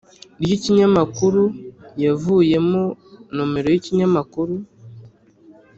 [0.41, 1.43] ry’ikinyamakuru
[2.03, 2.83] yavuyemo,
[3.35, 4.53] nomero y’ikinyamakuru,